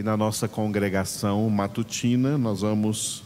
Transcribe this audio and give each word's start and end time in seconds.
e 0.00 0.02
na 0.02 0.16
nossa 0.16 0.48
congregação 0.48 1.46
matutina 1.50 2.38
nós 2.38 2.62
vamos 2.62 3.22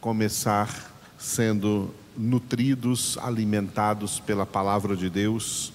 começar 0.00 0.94
sendo 1.18 1.92
nutridos, 2.16 3.18
alimentados 3.18 4.20
pela 4.20 4.46
palavra 4.46 4.96
de 4.96 5.10
Deus, 5.10 5.72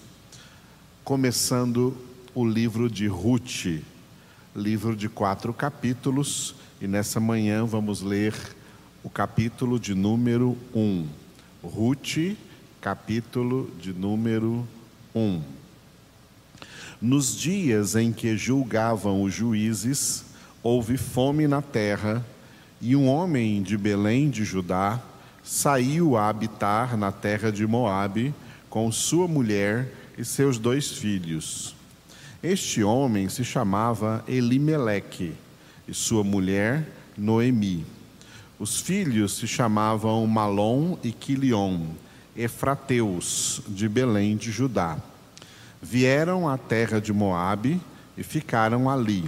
começando 1.04 1.98
o 2.34 2.48
livro 2.48 2.90
de 2.90 3.08
Ruth, 3.08 3.84
livro 4.56 4.96
de 4.96 5.10
quatro 5.10 5.54
capítulos, 5.54 6.56
e 6.80 6.88
nessa 6.88 7.20
manhã 7.20 7.66
vamos 7.66 8.02
ler 8.02 8.34
o 9.04 9.10
capítulo 9.10 9.78
de 9.78 9.94
número 9.94 10.58
1. 10.74 11.08
Ruth, 11.62 12.38
capítulo 12.80 13.70
de 13.82 13.92
número 13.92 14.66
1. 15.14 15.61
Nos 17.02 17.36
dias 17.36 17.96
em 17.96 18.14
que 18.14 18.38
julgavam 18.38 19.24
os 19.24 19.34
juízes, 19.34 20.24
houve 20.62 20.98
fome 20.98 21.48
na 21.48 21.60
terra, 21.60 22.24
e 22.80 22.96
um 22.96 23.08
homem 23.08 23.64
de 23.64 23.76
Belém 23.76 24.30
de 24.30 24.44
Judá 24.44 25.02
saiu 25.44 26.16
a 26.16 26.30
habitar 26.30 26.96
na 26.96 27.12
terra 27.12 27.52
de 27.52 27.66
Moabe 27.66 28.36
com 28.70 28.92
sua 28.92 29.28
mulher 29.28 29.92
e 30.16 30.24
seus 30.24 30.60
dois 30.60 30.92
filhos. 30.92 31.76
Este 32.44 32.84
homem 32.84 33.28
se 33.30 33.44
chamava 33.44 34.24
Elimeleque 34.28 35.34
e 35.88 35.96
sua 35.96 36.24
mulher 36.24 36.88
Noemi. 37.18 37.84
Os 38.60 38.80
filhos 38.80 39.38
se 39.38 39.48
chamavam 39.48 40.28
Malom 40.28 40.96
e 41.04 41.12
Quilion, 41.12 41.80
efrateus 42.38 43.60
de 43.68 43.90
Belém 43.90 44.38
de 44.38 44.52
Judá. 44.52 45.00
Vieram 45.82 46.48
à 46.48 46.58
terra 46.58 47.02
de 47.02 47.12
Moabe 47.12 47.82
e 48.16 48.24
ficaram 48.24 48.88
ali. 48.88 49.28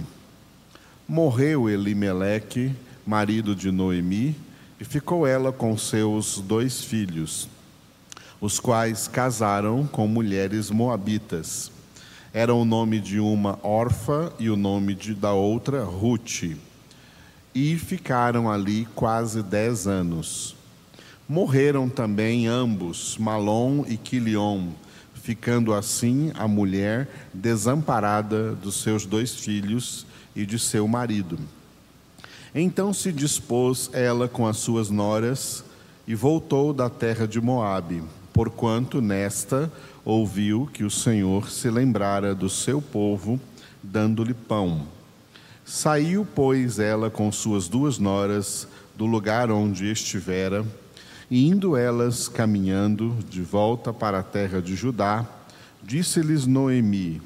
Morreu 1.08 1.68
Elimeleque, 1.68 2.72
marido 3.04 3.56
de 3.56 3.72
Noemi, 3.72 4.36
e 4.80 4.84
ficou 4.84 5.26
ela 5.26 5.52
com 5.52 5.76
seus 5.76 6.38
dois 6.38 6.84
filhos, 6.84 7.48
os 8.40 8.60
quais 8.60 9.08
casaram 9.08 9.86
com 9.86 10.06
mulheres 10.06 10.70
moabitas. 10.70 11.72
Era 12.32 12.54
o 12.54 12.64
nome 12.64 13.00
de 13.00 13.18
uma 13.18 13.58
órfã 13.62 14.32
e 14.38 14.48
o 14.48 14.56
nome 14.56 14.94
de, 14.94 15.14
da 15.14 15.32
outra 15.32 15.84
Ruth. 15.84 16.56
E 17.54 17.76
ficaram 17.76 18.50
ali 18.50 18.86
quase 18.94 19.42
dez 19.42 19.86
anos. 19.86 20.56
Morreram 21.28 21.88
também 21.88 22.46
ambos, 22.46 23.16
Malom 23.18 23.84
e 23.86 23.96
Quilion, 23.96 24.68
ficando 25.24 25.72
assim 25.72 26.30
a 26.34 26.46
mulher 26.46 27.08
desamparada 27.32 28.54
dos 28.54 28.82
seus 28.82 29.06
dois 29.06 29.34
filhos 29.34 30.04
e 30.36 30.44
de 30.44 30.58
seu 30.58 30.86
marido. 30.86 31.38
Então 32.54 32.92
se 32.92 33.10
dispôs 33.10 33.88
ela 33.94 34.28
com 34.28 34.46
as 34.46 34.58
suas 34.58 34.90
noras 34.90 35.64
e 36.06 36.14
voltou 36.14 36.74
da 36.74 36.90
terra 36.90 37.26
de 37.26 37.40
Moabe, 37.40 38.02
porquanto 38.34 39.00
nesta 39.00 39.72
ouviu 40.04 40.68
que 40.70 40.84
o 40.84 40.90
Senhor 40.90 41.50
se 41.50 41.70
lembrara 41.70 42.34
do 42.34 42.50
seu 42.50 42.82
povo, 42.82 43.40
dando-lhe 43.82 44.34
pão. 44.34 44.86
Saiu, 45.64 46.28
pois, 46.34 46.78
ela 46.78 47.08
com 47.08 47.32
suas 47.32 47.66
duas 47.66 47.98
noras 47.98 48.68
do 48.94 49.06
lugar 49.06 49.50
onde 49.50 49.90
estivera, 49.90 50.66
e 51.30 51.48
indo 51.48 51.76
elas 51.76 52.28
caminhando 52.28 53.16
de 53.28 53.42
volta 53.42 53.92
para 53.92 54.18
a 54.18 54.22
terra 54.22 54.60
de 54.60 54.74
Judá, 54.74 55.26
disse-lhes 55.82 56.46
Noemi: 56.46 57.20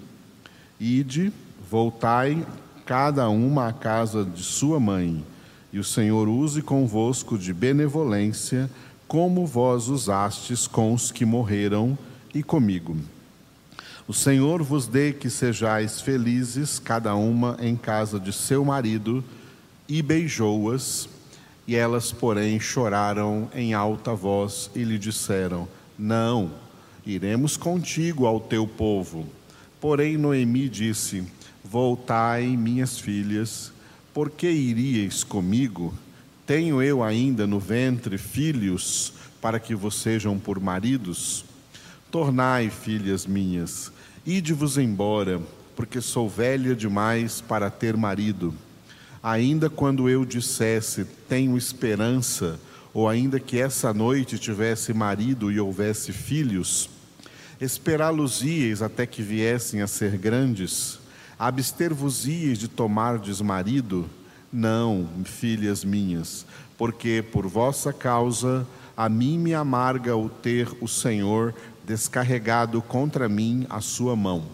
Ide, 0.78 1.32
voltai 1.70 2.46
cada 2.84 3.28
uma 3.28 3.69
à 3.69 3.72
casa 3.72 4.24
de 4.24 4.42
sua 4.42 4.80
mãe, 4.80 5.24
e 5.72 5.78
o 5.78 5.84
Senhor 5.84 6.28
use 6.28 6.62
convosco 6.62 7.36
de 7.36 7.52
benevolência, 7.52 8.70
como 9.06 9.46
vós 9.46 9.88
usastes 9.88 10.66
com 10.66 10.92
os 10.92 11.10
que 11.10 11.24
morreram 11.24 11.98
e 12.34 12.42
comigo. 12.42 12.97
O 14.06 14.15
Senhor 14.15 14.62
vos 14.62 14.86
dê 14.86 15.12
que 15.12 15.28
sejais 15.28 16.00
felizes, 16.00 16.78
cada 16.78 17.15
uma 17.15 17.59
em 17.60 17.76
casa 17.76 18.19
de 18.19 18.32
seu 18.32 18.65
marido, 18.65 19.22
e 19.86 20.00
beijou-as, 20.00 21.09
e 21.68 21.76
elas, 21.76 22.10
porém, 22.10 22.58
choraram 22.58 23.50
em 23.54 23.74
alta 23.74 24.14
voz 24.14 24.70
e 24.74 24.82
lhe 24.82 24.98
disseram: 24.98 25.68
Não, 25.98 26.50
iremos 27.04 27.58
contigo 27.58 28.24
ao 28.24 28.40
teu 28.40 28.66
povo. 28.66 29.26
Porém, 29.78 30.16
Noemi 30.16 30.66
disse: 30.66 31.22
Voltai, 31.62 32.46
minhas 32.56 32.98
filhas, 32.98 33.70
por 34.14 34.30
que 34.30 34.50
iríeis 34.50 35.22
comigo? 35.22 35.92
Tenho 36.46 36.82
eu 36.82 37.04
ainda 37.04 37.46
no 37.46 37.60
ventre 37.60 38.16
filhos 38.16 39.12
para 39.38 39.60
que 39.60 39.74
vos 39.74 40.00
sejam 40.00 40.38
por 40.38 40.58
maridos? 40.58 41.44
Tornai, 42.10 42.70
filhas 42.70 43.26
minhas, 43.26 43.92
ide-vos 44.24 44.78
embora, 44.78 45.38
porque 45.76 46.00
sou 46.00 46.30
velha 46.30 46.74
demais 46.74 47.42
para 47.42 47.68
ter 47.68 47.94
marido. 47.94 48.54
Ainda 49.22 49.68
quando 49.68 50.08
eu 50.08 50.24
dissesse, 50.24 51.04
tenho 51.28 51.56
esperança, 51.56 52.58
ou 52.94 53.08
ainda 53.08 53.40
que 53.40 53.58
essa 53.60 53.92
noite 53.92 54.38
tivesse 54.38 54.92
marido 54.92 55.50
e 55.50 55.58
houvesse 55.58 56.12
filhos, 56.12 56.88
esperá-los-ieis 57.60 58.80
até 58.82 59.06
que 59.06 59.22
viessem 59.22 59.82
a 59.82 59.86
ser 59.86 60.16
grandes? 60.16 60.98
Abster-vos-ias 61.38 62.58
de 62.58 62.68
tomardes 62.68 63.40
marido? 63.40 64.08
Não, 64.52 65.08
filhas 65.24 65.84
minhas, 65.84 66.46
porque 66.76 67.24
por 67.32 67.46
vossa 67.46 67.92
causa 67.92 68.66
a 68.96 69.08
mim 69.08 69.38
me 69.38 69.54
amarga 69.54 70.16
o 70.16 70.28
ter 70.28 70.68
o 70.80 70.88
Senhor 70.88 71.54
descarregado 71.84 72.82
contra 72.82 73.28
mim 73.28 73.66
a 73.70 73.80
sua 73.80 74.16
mão. 74.16 74.44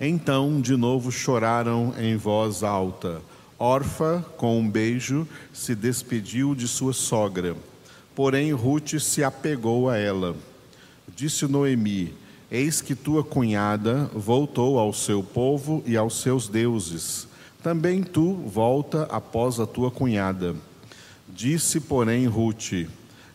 Então 0.00 0.60
de 0.60 0.76
novo 0.76 1.10
choraram 1.12 1.94
em 1.98 2.16
voz 2.16 2.62
alta. 2.62 3.22
Orfa, 3.62 4.24
com 4.38 4.58
um 4.58 4.66
beijo, 4.66 5.28
se 5.52 5.74
despediu 5.74 6.54
de 6.54 6.66
sua 6.66 6.94
sogra. 6.94 7.54
Porém, 8.14 8.52
Ruth 8.52 8.98
se 8.98 9.22
apegou 9.22 9.90
a 9.90 9.98
ela. 9.98 10.34
Disse 11.14 11.46
Noemi: 11.46 12.14
Eis 12.50 12.80
que 12.80 12.94
tua 12.94 13.22
cunhada 13.22 14.10
voltou 14.14 14.78
ao 14.78 14.94
seu 14.94 15.22
povo 15.22 15.82
e 15.84 15.94
aos 15.94 16.22
seus 16.22 16.48
deuses. 16.48 17.28
Também 17.62 18.02
tu 18.02 18.32
volta 18.46 19.02
após 19.10 19.60
a 19.60 19.66
tua 19.66 19.90
cunhada. 19.90 20.56
Disse, 21.28 21.80
porém, 21.80 22.26
Ruth: 22.26 22.88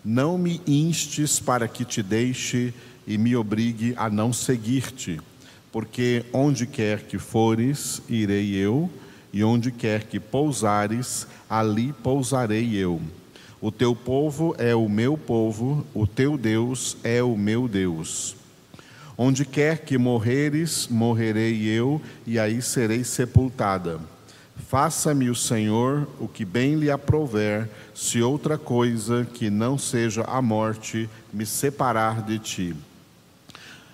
Não 0.04 0.40
me 0.40 0.60
instes 0.66 1.40
para 1.40 1.68
que 1.68 1.86
te 1.86 2.02
deixe 2.02 2.74
e 3.06 3.16
me 3.16 3.36
obrigue 3.36 3.94
a 3.96 4.10
não 4.10 4.34
seguir-te, 4.34 5.22
porque 5.72 6.26
onde 6.34 6.66
quer 6.66 7.04
que 7.04 7.20
fores, 7.20 8.02
irei 8.10 8.56
eu, 8.56 8.90
e 9.36 9.44
onde 9.44 9.70
quer 9.70 10.04
que 10.06 10.18
pousares, 10.18 11.28
ali 11.50 11.92
pousarei 11.92 12.74
eu. 12.74 13.02
O 13.60 13.70
teu 13.70 13.94
povo 13.94 14.56
é 14.58 14.74
o 14.74 14.88
meu 14.88 15.18
povo, 15.18 15.86
o 15.94 16.08
teu 16.08 16.38
Deus 16.38 16.96
é 17.04 17.22
o 17.22 17.36
meu 17.36 17.68
Deus. 17.68 18.38
Onde 19.18 19.44
quer 19.44 19.80
que 19.80 19.98
morreres, 19.98 20.88
morrerei 20.88 21.66
eu, 21.66 22.02
e 22.26 22.40
aí 22.40 22.62
serei 22.62 23.04
sepultada. 23.04 24.00
Faça-me 24.70 25.30
o 25.30 25.36
Senhor 25.36 26.08
o 26.18 26.30
que 26.30 26.46
bem 26.46 26.76
lhe 26.76 26.90
aprouver, 26.90 27.70
se 27.94 28.22
outra 28.22 28.58
coisa 28.58 29.28
que 29.34 29.50
não 29.50 29.78
seja 29.78 30.24
a 30.24 30.42
morte 30.42 31.10
me 31.34 31.46
separar 31.46 32.22
de 32.22 32.40
ti. 32.40 32.76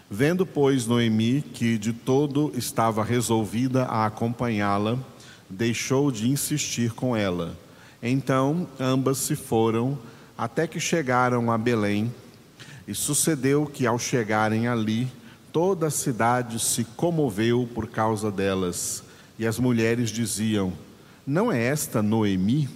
Vendo, 0.08 0.46
pois, 0.46 0.86
Noemi 0.86 1.42
que 1.42 1.80
de 1.80 1.94
todo 1.94 2.52
estava 2.56 3.04
resolvida 3.04 3.86
a 3.86 4.06
acompanhá-la, 4.06 5.00
deixou 5.52 6.12
de 6.12 6.30
insistir 6.30 6.92
com 6.94 7.16
ela. 7.16 7.58
Então 8.02 8.68
ambas 8.80 9.20
se 9.20 9.36
foram, 9.36 9.98
até 10.38 10.66
que 10.66 10.80
chegaram 10.80 11.52
a 11.52 11.58
Belém. 11.58 12.12
E 12.88 12.96
sucedeu 12.96 13.66
que, 13.68 13.86
ao 13.86 14.00
chegarem 14.00 14.68
ali, 14.68 15.08
toda 15.54 15.88
a 15.88 15.92
cidade 15.92 16.60
se 16.60 16.84
comoveu 16.84 17.70
por 17.76 17.88
causa 17.88 18.32
delas. 18.32 19.04
E 19.38 19.46
as 19.46 19.60
mulheres 19.60 20.10
diziam: 20.10 20.74
Não 21.26 21.52
é 21.52 21.64
esta 21.64 22.02
Noemi? 22.02 22.68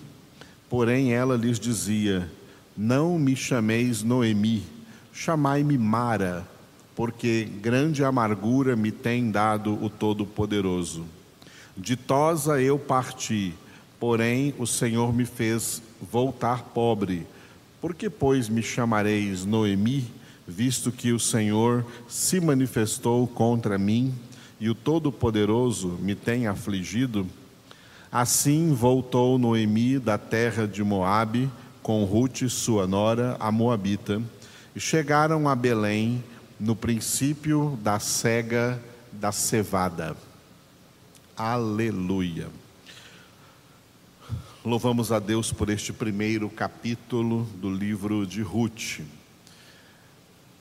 Porém, 0.70 1.14
ela 1.14 1.36
lhes 1.36 1.60
dizia: 1.60 2.30
Não 2.78 3.18
me 3.18 3.36
chameis 3.36 4.04
Noemi, 4.04 4.64
chamai-me 5.12 5.78
Mara, 5.78 6.48
porque 6.96 7.46
grande 7.62 8.04
amargura 8.04 8.76
me 8.76 8.92
tem 8.92 9.32
dado 9.32 9.74
o 9.84 9.90
Todo-Poderoso. 9.90 11.15
Ditosa 11.78 12.62
eu 12.62 12.80
parti, 12.80 13.54
porém 14.00 14.54
o 14.58 14.66
Senhor 14.66 15.14
me 15.14 15.26
fez 15.26 15.82
voltar 16.02 16.64
pobre 16.64 17.28
por 17.86 17.94
que, 17.94 18.10
pois, 18.10 18.50
me 18.50 18.64
chamareis 18.64 19.46
Noemi, 19.46 20.12
visto 20.48 20.92
que 20.92 21.12
o 21.12 21.20
Senhor 21.20 21.86
se 22.08 22.42
manifestou 22.42 23.28
contra 23.28 23.78
mim 23.78 24.12
e 24.60 24.68
o 24.72 24.74
Todo-Poderoso 24.74 25.90
me 26.02 26.16
tem 26.16 26.48
afligido? 26.48 27.28
Assim 28.12 28.74
voltou 28.74 29.38
Noemi 29.38 30.00
da 30.00 30.18
terra 30.18 30.68
de 30.68 30.84
Moabe 30.84 31.48
com 31.84 32.04
Ruth, 32.06 32.50
sua 32.50 32.88
nora, 32.88 33.38
a 33.40 33.52
moabita, 33.52 34.20
e 34.76 34.80
chegaram 34.80 35.48
a 35.48 35.56
Belém 35.56 36.24
no 36.60 36.76
princípio 36.76 37.78
da 37.84 38.00
cega 38.00 38.82
da 39.12 39.32
cevada. 39.32 40.18
Aleluia. 41.38 42.48
Louvamos 44.64 45.12
a 45.12 45.20
Deus 45.20 45.52
por 45.52 45.70
este 45.70 45.92
primeiro 45.92 46.50
capítulo 46.50 47.44
do 47.58 47.70
livro 47.70 48.26
de 48.26 48.42
Ruth. 48.42 49.02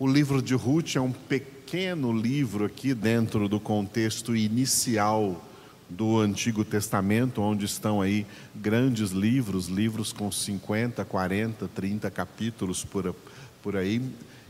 O 0.00 0.08
livro 0.08 0.42
de 0.42 0.52
Ruth 0.54 0.96
é 0.96 1.00
um 1.00 1.12
pequeno 1.12 2.12
livro 2.12 2.64
aqui 2.64 2.92
dentro 2.92 3.48
do 3.48 3.60
contexto 3.60 4.34
inicial 4.34 5.44
do 5.88 6.18
Antigo 6.18 6.64
Testamento, 6.64 7.40
onde 7.40 7.66
estão 7.66 8.02
aí 8.02 8.26
grandes 8.52 9.12
livros, 9.12 9.68
livros 9.68 10.12
com 10.12 10.28
50, 10.32 11.04
40, 11.04 11.68
30 11.68 12.10
capítulos 12.10 12.84
por, 12.84 13.14
por 13.62 13.76
aí. 13.76 14.02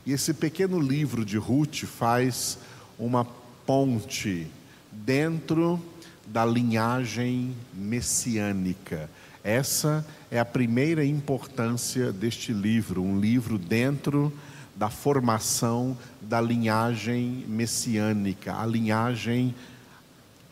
E 0.07 0.13
esse 0.13 0.33
pequeno 0.33 0.81
livro 0.81 1.23
de 1.23 1.37
Ruth 1.37 1.85
faz 1.85 2.59
uma 2.99 3.27
ponte 3.67 4.47
dentro 4.91 5.83
da 6.27 6.45
linhagem 6.45 7.55
messiânica. 7.73 9.09
Essa 9.43 10.05
é 10.31 10.39
a 10.39 10.45
primeira 10.45 11.05
importância 11.05 12.13
deste 12.13 12.53
livro, 12.53 13.03
um 13.03 13.21
livro 13.21 13.59
dentro 13.59 14.33
da 14.75 14.91
formação 14.91 15.97
da 16.21 16.41
linhagem 16.41 17.45
messiânica, 17.47 18.57
a 18.57 18.67
linhagem 18.67 19.55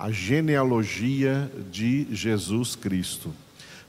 a 0.03 0.11
genealogia 0.11 1.49
de 1.71 2.09
Jesus 2.13 2.75
Cristo. 2.75 3.33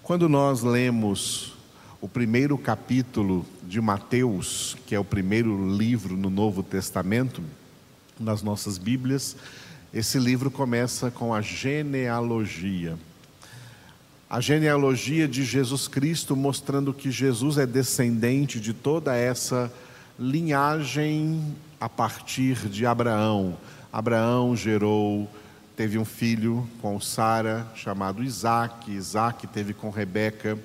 Quando 0.03 0.29
nós 0.29 0.61
lemos 0.61 1.55
o 1.99 2.07
primeiro 2.07 2.55
capítulo 2.55 3.43
de 3.63 3.81
Mateus, 3.81 4.77
que 4.85 4.93
é 4.93 4.99
o 4.99 5.03
primeiro 5.03 5.75
livro 5.75 6.15
no 6.15 6.29
Novo 6.29 6.61
Testamento, 6.61 7.41
nas 8.19 8.43
nossas 8.43 8.77
Bíblias, 8.77 9.35
esse 9.93 10.17
livro 10.17 10.49
começa 10.49 11.11
com 11.11 11.33
a 11.33 11.39
genealogia. 11.39 12.97
A 14.27 14.41
genealogia 14.41 15.27
de 15.27 15.45
Jesus 15.45 15.87
Cristo, 15.87 16.35
mostrando 16.35 16.91
que 16.91 17.11
Jesus 17.11 17.59
é 17.59 17.67
descendente 17.67 18.59
de 18.59 18.73
toda 18.73 19.15
essa 19.15 19.71
linhagem 20.17 21.55
a 21.79 21.87
partir 21.87 22.67
de 22.67 22.87
Abraão. 22.87 23.55
Abraão 23.91 24.55
gerou 24.55 25.29
teve 25.75 25.99
um 25.99 26.05
filho 26.05 26.67
com 26.81 26.99
Sara 26.99 27.67
chamado 27.75 28.23
Isaac. 28.23 28.91
Isaac 28.91 29.45
teve 29.45 29.75
com 29.75 29.91
Rebeca 29.91 30.57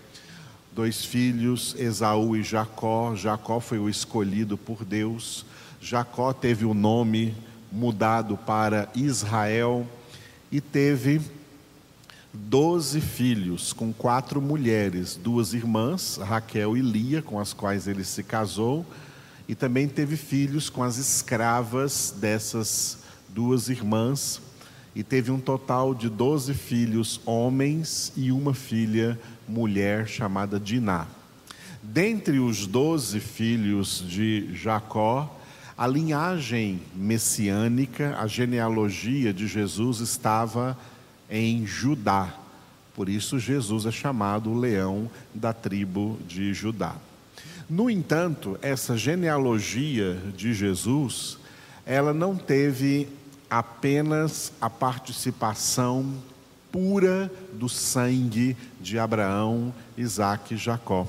dois 0.73 1.05
filhos, 1.05 1.75
Esaú 1.79 2.35
e 2.35 2.43
Jacó. 2.43 3.15
Jacó 3.15 3.61
foi 3.61 3.79
o 3.79 3.91
escolhido 3.91 4.57
por 4.57 4.85
Deus. 4.85 5.45
Jacó 5.81 6.33
teve 6.33 6.65
o 6.65 6.73
nome 6.73 7.35
mudado 7.70 8.37
para 8.37 8.88
Israel 8.94 9.87
e 10.50 10.61
teve 10.61 11.20
doze 12.32 13.00
filhos 13.00 13.73
com 13.73 13.93
quatro 13.93 14.41
mulheres, 14.41 15.17
duas 15.17 15.53
irmãs, 15.55 16.19
Raquel 16.23 16.76
e 16.76 16.81
Lia, 16.81 17.23
com 17.23 17.38
as 17.38 17.53
quais 17.53 17.87
ele 17.87 18.05
se 18.05 18.23
casou, 18.23 18.87
e 19.49 19.55
também 19.55 19.88
teve 19.88 20.17
filhos 20.17 20.69
com 20.69 20.82
as 20.82 20.97
escravas 20.99 22.15
dessas 22.19 22.99
duas 23.29 23.69
irmãs, 23.69 24.41
e 24.94 25.03
teve 25.03 25.31
um 25.31 25.41
total 25.41 25.94
de 25.94 26.09
doze 26.09 26.55
filhos 26.55 27.20
homens 27.25 28.12
e 28.17 28.32
uma 28.32 28.53
filha 28.53 29.19
mulher 29.47 30.09
chamada 30.09 30.59
Diná. 30.59 31.06
Dentre 31.82 32.38
os 32.38 32.67
doze 32.67 33.20
filhos 33.20 34.05
de 34.06 34.53
Jacó, 34.55 35.38
a 35.79 35.87
linhagem 35.87 36.83
messiânica, 36.93 38.17
a 38.19 38.27
genealogia 38.27 39.33
de 39.33 39.47
Jesus 39.47 40.01
estava 40.01 40.77
em 41.31 41.65
Judá. 41.65 42.35
Por 42.97 43.09
isso, 43.09 43.39
Jesus 43.39 43.87
é 43.87 43.93
chamado 43.93 44.51
o 44.51 44.59
leão 44.59 45.09
da 45.33 45.53
tribo 45.53 46.19
de 46.27 46.53
Judá. 46.53 46.97
No 47.71 47.89
entanto, 47.89 48.59
essa 48.61 48.97
genealogia 48.97 50.21
de 50.37 50.53
Jesus, 50.53 51.39
ela 51.87 52.13
não 52.13 52.35
teve 52.35 53.09
apenas 53.49 54.53
a 54.61 54.69
participação 54.69 56.13
pura 56.73 57.31
do 57.53 57.69
sangue 57.69 58.57
de 58.81 58.99
Abraão, 58.99 59.73
Isaac 59.97 60.55
e 60.55 60.57
Jacó, 60.57 61.07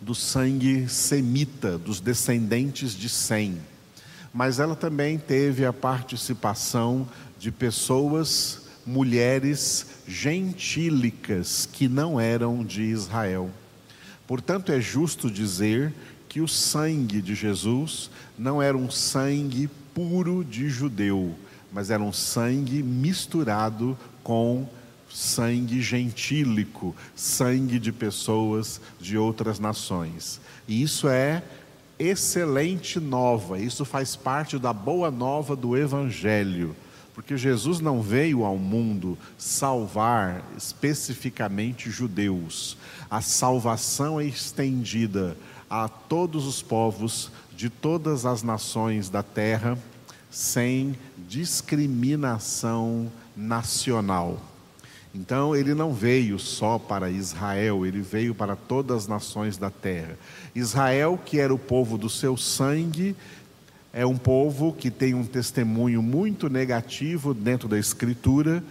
do 0.00 0.14
sangue 0.14 0.88
semita, 0.88 1.76
dos 1.76 2.00
descendentes 2.00 2.92
de 2.92 3.08
Sem. 3.08 3.58
Mas 4.32 4.60
ela 4.60 4.76
também 4.76 5.18
teve 5.18 5.64
a 5.64 5.72
participação 5.72 7.08
de 7.38 7.50
pessoas, 7.50 8.62
mulheres 8.86 9.86
gentílicas 10.06 11.68
que 11.70 11.88
não 11.88 12.20
eram 12.20 12.64
de 12.64 12.82
Israel. 12.82 13.50
Portanto, 14.26 14.72
é 14.72 14.80
justo 14.80 15.30
dizer 15.30 15.92
que 16.28 16.40
o 16.40 16.48
sangue 16.48 17.22
de 17.22 17.34
Jesus 17.34 18.10
não 18.38 18.62
era 18.62 18.76
um 18.76 18.90
sangue 18.90 19.68
puro 19.94 20.44
de 20.44 20.68
judeu, 20.68 21.34
mas 21.72 21.90
era 21.90 22.02
um 22.02 22.12
sangue 22.12 22.82
misturado 22.82 23.98
com 24.22 24.68
sangue 25.10 25.80
gentílico, 25.80 26.94
sangue 27.14 27.78
de 27.78 27.92
pessoas 27.92 28.80
de 29.00 29.16
outras 29.16 29.58
nações. 29.58 30.40
E 30.66 30.82
isso 30.82 31.08
é 31.08 31.42
excelente 31.98 33.00
nova, 33.00 33.58
isso 33.58 33.84
faz 33.84 34.14
parte 34.14 34.58
da 34.58 34.72
boa 34.72 35.10
nova 35.10 35.56
do 35.56 35.76
Evangelho, 35.76 36.76
porque 37.14 37.36
Jesus 37.36 37.80
não 37.80 38.00
veio 38.00 38.44
ao 38.44 38.56
mundo 38.56 39.18
salvar 39.36 40.44
especificamente 40.56 41.90
judeus, 41.90 42.76
a 43.10 43.20
salvação 43.20 44.20
é 44.20 44.24
estendida 44.24 45.36
a 45.68 45.88
todos 45.88 46.46
os 46.46 46.62
povos 46.62 47.30
de 47.56 47.68
todas 47.68 48.24
as 48.24 48.42
nações 48.42 49.08
da 49.08 49.22
terra, 49.22 49.76
sem 50.30 50.96
discriminação 51.28 53.10
nacional. 53.36 54.40
Então, 55.14 55.56
ele 55.56 55.74
não 55.74 55.92
veio 55.92 56.38
só 56.38 56.78
para 56.78 57.10
Israel, 57.10 57.84
ele 57.86 58.00
veio 58.00 58.34
para 58.34 58.54
todas 58.54 58.98
as 58.98 59.06
nações 59.08 59.56
da 59.56 59.70
terra. 59.70 60.18
Israel, 60.54 61.18
que 61.24 61.40
era 61.40 61.52
o 61.52 61.58
povo 61.58 61.96
do 61.96 62.10
seu 62.10 62.36
sangue, 62.36 63.16
é 63.92 64.04
um 64.04 64.16
povo 64.16 64.72
que 64.72 64.90
tem 64.90 65.14
um 65.14 65.24
testemunho 65.24 66.02
muito 66.02 66.48
negativo 66.48 67.32
dentro 67.32 67.68
da 67.68 67.78
Escritura, 67.78 68.62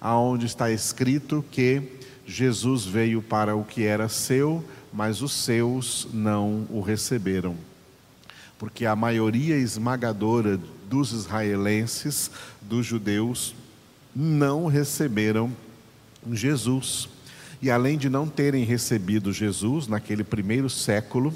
aonde 0.00 0.46
está 0.46 0.70
escrito 0.70 1.44
que 1.50 1.82
Jesus 2.26 2.84
veio 2.84 3.22
para 3.22 3.54
o 3.54 3.64
que 3.64 3.84
era 3.84 4.08
seu, 4.08 4.64
mas 4.92 5.22
os 5.22 5.32
seus 5.32 6.08
não 6.12 6.66
o 6.70 6.80
receberam 6.80 7.56
porque 8.62 8.86
a 8.86 8.94
maioria 8.94 9.56
esmagadora 9.56 10.56
dos 10.88 11.10
israelenses, 11.10 12.30
dos 12.60 12.86
judeus, 12.86 13.56
não 14.14 14.66
receberam 14.66 15.50
Jesus. 16.30 17.08
E 17.60 17.70
além 17.70 17.96
de 17.96 18.08
não 18.08 18.28
terem 18.28 18.64
recebido 18.64 19.32
Jesus 19.32 19.86
naquele 19.86 20.24
primeiro 20.24 20.68
século, 20.68 21.32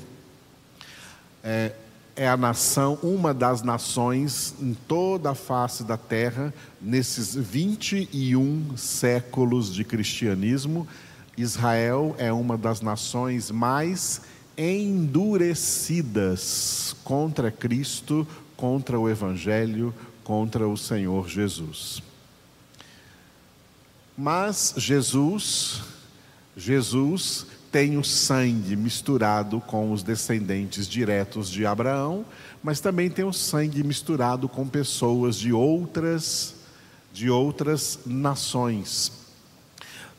é, 1.43 1.73
é, 2.17 2.29
a 2.29 2.37
nação, 2.37 2.99
uma 3.03 3.33
das 3.33 3.63
nações 3.63 4.55
em 4.61 4.75
toda 4.89 5.31
a 5.31 5.35
face 5.35 5.85
da 5.85 5.97
terra, 5.97 6.53
nesses 6.81 7.35
21 7.35 8.77
séculos 8.77 9.73
de 9.73 9.85
cristianismo, 9.85 10.87
Israel 11.37 12.17
é 12.19 12.33
uma 12.33 12.57
das 12.57 12.81
nações 12.81 13.51
mais 13.51 14.23
endurecidas 14.57 16.97
contra 17.05 17.51
Cristo, 17.51 18.27
contra 18.57 18.99
o 18.99 19.09
Evangelho, 19.09 19.95
contra 20.25 20.67
o 20.67 20.77
Senhor 20.77 21.29
Jesus. 21.29 22.03
Mas 24.17 24.75
Jesus, 24.77 25.83
Jesus 26.57 27.47
tem 27.71 27.99
o 27.99 28.05
sangue 28.05 28.75
misturado 28.75 29.61
com 29.61 29.93
os 29.93 30.03
descendentes 30.03 30.89
diretos 30.89 31.51
de 31.51 31.67
Abraão, 31.67 32.25
mas 32.63 32.81
também 32.81 33.11
tem 33.11 33.25
o 33.25 33.33
sangue 33.33 33.85
misturado 33.85 34.49
com 34.49 34.67
pessoas 34.67 35.37
de 35.37 35.53
outras 35.53 36.55
de 37.13 37.31
outras 37.31 37.99
nações. 38.05 39.11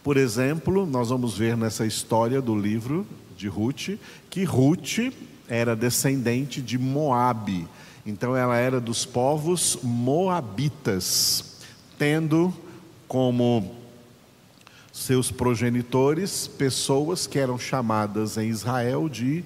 Por 0.04 0.18
exemplo, 0.18 0.86
nós 0.88 1.10
vamos 1.10 1.38
ver 1.38 1.56
nessa 1.56 1.86
história 1.86 2.42
do 2.42 2.58
livro 2.58 3.06
de 3.38 3.48
Ruth, 3.48 4.00
que 4.32 4.44
Ruth 4.44 5.13
era 5.48 5.75
descendente 5.75 6.60
de 6.60 6.75
Moabe. 6.75 7.68
Então 8.04 8.36
ela 8.36 8.58
era 8.58 8.80
dos 8.82 9.06
povos 9.06 9.77
moabitas, 9.84 11.58
tendo 12.00 12.51
como 13.08 13.75
seus 14.98 15.32
progenitores, 15.32 16.48
pessoas 16.48 17.27
que 17.27 17.38
eram 17.38 17.60
chamadas 17.60 18.36
em 18.36 18.50
Israel 18.50 19.08
de 19.08 19.44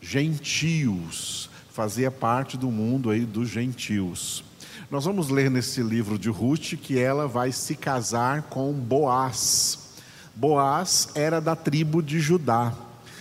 gentios, 0.00 1.50
fazia 1.70 2.10
parte 2.10 2.56
do 2.56 2.70
mundo 2.70 3.10
aí 3.10 3.26
dos 3.26 3.50
gentios. 3.50 4.42
Nós 4.90 5.04
vamos 5.04 5.28
ler 5.28 5.50
nesse 5.50 5.82
livro 5.82 6.18
de 6.18 6.30
Ruth 6.30 6.76
que 6.80 6.98
ela 6.98 7.28
vai 7.28 7.52
se 7.52 7.74
casar 7.74 8.44
com 8.44 8.72
Boaz. 8.72 9.78
Boaz 10.34 11.08
era 11.14 11.42
da 11.42 11.54
tribo 11.54 12.02
de 12.02 12.18
Judá. 12.18 12.72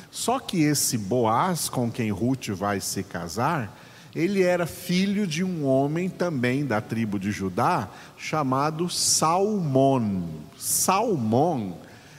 Só 0.10 0.40
que 0.40 0.62
esse 0.62 0.98
Boaz 0.98 1.68
com 1.68 1.92
quem 1.92 2.10
Ruth 2.10 2.48
vai 2.52 2.80
se 2.80 3.04
casar, 3.04 3.78
ele 4.16 4.42
era 4.42 4.66
filho 4.66 5.28
de 5.28 5.44
um 5.44 5.66
homem 5.66 6.10
também 6.10 6.66
da 6.66 6.82
tribo 6.82 7.20
de 7.20 7.32
Judá, 7.32 7.88
chamado 8.18 8.90
Salmon. 8.90 10.24
Salmon, 10.58 11.74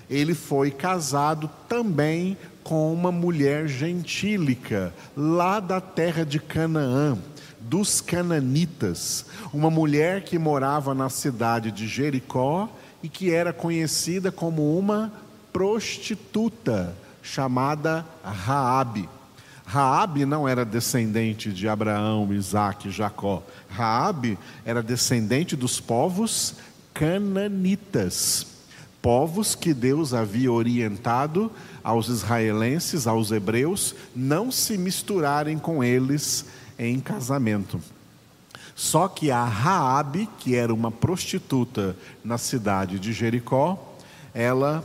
ele 0.08 0.34
foi 0.34 0.70
casado 0.70 1.50
também 1.68 2.36
com 2.62 2.92
uma 2.92 3.10
mulher 3.10 3.66
gentílica, 3.66 4.94
lá 5.16 5.58
da 5.58 5.80
terra 5.80 6.24
de 6.24 6.38
Canaã, 6.38 7.18
dos 7.58 8.00
cananitas, 8.00 9.26
uma 9.52 9.70
mulher 9.70 10.22
que 10.22 10.38
morava 10.38 10.94
na 10.94 11.08
cidade 11.08 11.70
de 11.70 11.86
Jericó 11.86 12.68
e 13.02 13.08
que 13.08 13.32
era 13.32 13.52
conhecida 13.52 14.30
como 14.30 14.78
uma 14.78 15.12
prostituta, 15.52 16.94
chamada 17.22 18.04
Raabe. 18.22 19.08
Raabe 19.70 20.26
não 20.26 20.48
era 20.48 20.64
descendente 20.64 21.52
de 21.52 21.68
Abraão, 21.68 22.32
Isaac 22.32 22.88
e 22.88 22.90
Jacó. 22.90 23.40
Raabe 23.68 24.36
era 24.64 24.82
descendente 24.82 25.54
dos 25.54 25.78
povos 25.78 26.56
cananitas, 26.92 28.44
povos 29.00 29.54
que 29.54 29.72
Deus 29.72 30.12
havia 30.12 30.50
orientado 30.50 31.52
aos 31.84 32.08
israelenses, 32.08 33.06
aos 33.06 33.30
hebreus, 33.30 33.94
não 34.14 34.50
se 34.50 34.76
misturarem 34.76 35.56
com 35.56 35.84
eles 35.84 36.46
em 36.76 36.98
casamento. 36.98 37.80
Só 38.74 39.06
que 39.06 39.30
a 39.30 39.44
Raabe, 39.44 40.28
que 40.40 40.56
era 40.56 40.74
uma 40.74 40.90
prostituta 40.90 41.94
na 42.24 42.38
cidade 42.38 42.98
de 42.98 43.12
Jericó, 43.12 43.94
ela 44.34 44.84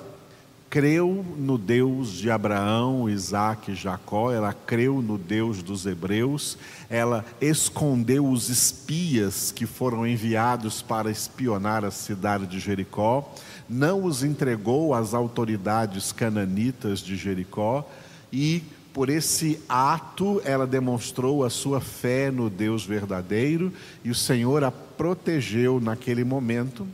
creu 0.76 1.26
no 1.38 1.58
Deus 1.58 2.12
de 2.12 2.30
Abraão, 2.30 3.10
Isaac 3.10 3.72
e 3.72 3.76
Jacó, 3.76 4.30
ela 4.30 4.52
creu 4.52 5.02
no 5.02 5.18
Deus 5.18 5.64
dos 5.64 5.86
hebreus, 5.86 6.58
ela 6.90 7.24
escondeu 7.40 8.28
os 8.28 8.50
espias 8.50 9.54
que 9.54 9.66
foram 9.66 10.06
enviados 10.06 10.82
para 10.82 11.10
espionar 11.10 11.86
a 11.86 11.92
cidade 11.92 12.46
de 12.46 12.60
Jericó, 12.60 13.34
não 13.70 14.04
os 14.04 14.22
entregou 14.22 14.94
às 14.94 15.14
autoridades 15.14 16.12
cananitas 16.12 17.00
de 17.00 17.16
Jericó 17.16 17.90
e 18.30 18.62
por 18.94 19.10
esse 19.10 19.62
ato 19.70 20.42
ela 20.44 20.68
demonstrou 20.68 21.46
a 21.46 21.50
sua 21.50 21.80
fé 21.80 22.30
no 22.30 22.50
Deus 22.50 22.86
verdadeiro 22.86 23.72
e 24.04 24.10
o 24.10 24.16
Senhor 24.16 24.62
a 24.62 24.72
protegeu 24.72 25.80
naquele 25.80 26.26
momento 26.26 26.86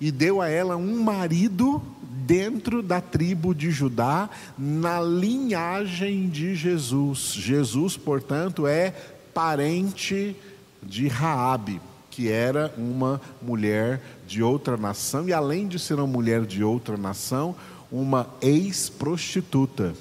e 0.00 0.10
deu 0.10 0.40
a 0.40 0.48
ela 0.48 0.76
um 0.76 1.02
marido 1.02 1.82
dentro 2.30 2.82
da 2.82 3.00
tribo 3.00 3.54
de 3.54 3.70
Judá, 3.70 4.30
na 4.56 5.00
linhagem 5.00 6.28
de 6.28 6.54
Jesus. 6.54 7.32
Jesus, 7.32 7.96
portanto, 7.96 8.66
é 8.66 8.94
parente 9.34 10.36
de 10.82 11.08
Raabe, 11.08 11.80
que 12.08 12.28
era 12.28 12.72
uma 12.78 13.20
mulher 13.42 14.00
de 14.26 14.42
outra 14.42 14.76
nação 14.76 15.28
e 15.28 15.32
além 15.32 15.66
de 15.66 15.78
ser 15.78 15.94
uma 15.94 16.06
mulher 16.06 16.46
de 16.46 16.62
outra 16.62 16.96
nação, 16.96 17.54
uma 17.90 18.28
ex-prostituta. 18.40 19.94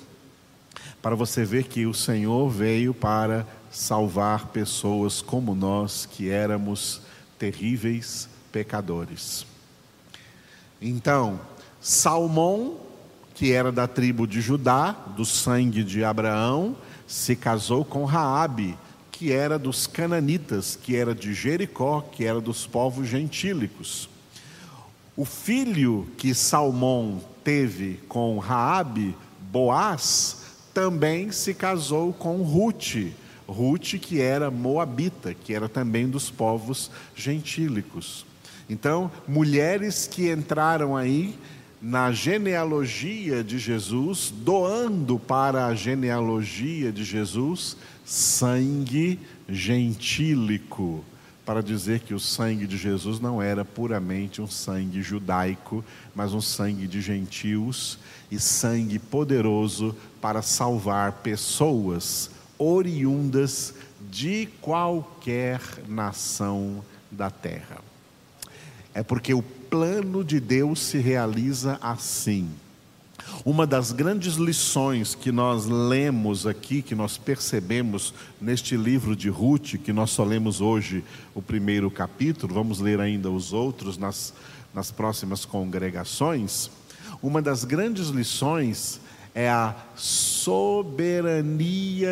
Para 1.02 1.16
você 1.16 1.44
ver 1.44 1.64
que 1.64 1.86
o 1.86 1.94
Senhor 1.94 2.48
veio 2.50 2.94
para 2.94 3.48
salvar 3.72 4.48
pessoas 4.48 5.22
como 5.22 5.56
nós 5.56 6.06
que 6.06 6.30
éramos 6.30 7.02
terríveis 7.40 8.30
pecadores. 8.52 9.49
Então, 10.82 11.40
Salmão, 11.82 12.78
que 13.36 13.52
era 13.52 13.72
da 13.72 13.88
tribo 13.88 14.26
de 14.26 14.42
Judá, 14.42 14.92
do 15.16 15.26
sangue 15.26 15.84
de 15.84 16.04
Abraão, 16.04 16.76
se 17.08 17.36
casou 17.36 17.84
com 17.84 18.06
Raabe, 18.06 18.78
que 19.12 19.32
era 19.32 19.60
dos 19.60 19.88
cananitas, 19.88 20.78
que 20.82 20.96
era 20.96 21.14
de 21.14 21.34
Jericó, 21.34 22.02
que 22.02 22.24
era 22.24 22.40
dos 22.40 22.66
povos 22.66 23.08
gentílicos. 23.08 24.10
O 25.18 25.26
filho 25.26 26.08
que 26.18 26.34
Salmão 26.34 27.22
teve 27.44 28.00
com 28.08 28.38
Raabe, 28.38 29.16
Boaz, 29.52 30.38
também 30.74 31.32
se 31.32 31.54
casou 31.54 32.14
com 32.14 32.42
Ruth, 32.44 33.12
Ruth 33.48 33.96
que 34.00 34.22
era 34.22 34.50
moabita, 34.52 35.34
que 35.34 35.54
era 35.54 35.68
também 35.68 36.08
dos 36.08 36.30
povos 36.30 36.90
gentílicos. 37.16 38.26
Então, 38.70 39.12
mulheres 39.28 40.08
que 40.08 40.32
entraram 40.32 40.96
aí 40.96 41.36
na 41.82 42.12
genealogia 42.12 43.44
de 43.44 43.58
Jesus, 43.58 44.34
doando 44.36 45.18
para 45.18 45.66
a 45.66 45.74
genealogia 45.74 46.92
de 46.92 47.04
Jesus 47.04 47.78
sangue 48.06 49.20
gentílico, 49.48 51.04
para 51.46 51.64
dizer 51.64 52.02
que 52.02 52.14
o 52.14 52.20
sangue 52.20 52.68
de 52.68 52.78
Jesus 52.78 53.20
não 53.20 53.42
era 53.42 53.66
puramente 53.66 54.42
um 54.42 54.48
sangue 54.48 55.02
judaico, 55.02 55.84
mas 56.14 56.34
um 56.34 56.42
sangue 56.42 56.86
de 56.86 57.02
gentios 57.02 57.98
e 58.30 58.40
sangue 58.40 59.00
poderoso 59.00 59.96
para 60.22 60.42
salvar 60.42 61.14
pessoas 61.24 62.30
oriundas 62.58 63.74
de 64.12 64.48
qualquer 64.62 65.62
nação 65.88 66.84
da 67.10 67.32
terra. 67.32 67.89
É 68.94 69.04
porque 69.04 69.34
o 69.34 69.42
plano 69.42 70.24
de 70.24 70.40
Deus 70.40 70.80
se 70.80 70.98
realiza 70.98 71.78
assim. 71.82 72.50
Uma 73.46 73.66
das 73.68 73.92
grandes 73.92 74.36
lições 74.36 75.16
que 75.16 75.32
nós 75.32 75.66
lemos 75.66 76.46
aqui, 76.48 76.82
que 76.82 76.96
nós 76.96 77.18
percebemos 77.18 78.14
neste 78.42 78.76
livro 78.76 79.16
de 79.16 79.30
Ruth, 79.30 79.76
que 79.84 79.94
nós 79.94 80.10
só 80.10 80.24
lemos 80.24 80.60
hoje 80.62 81.04
o 81.36 81.42
primeiro 81.42 81.90
capítulo, 81.92 82.54
vamos 82.54 82.80
ler 82.80 83.00
ainda 83.00 83.30
os 83.30 83.54
outros 83.54 83.98
nas, 83.98 84.34
nas 84.74 84.92
próximas 84.92 85.46
congregações. 85.46 86.70
Uma 87.22 87.42
das 87.42 87.64
grandes 87.64 88.10
lições 88.10 89.00
é 89.34 89.50
a 89.50 89.76
soberania 89.96 91.40